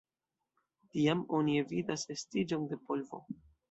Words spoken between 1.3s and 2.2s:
oni evitas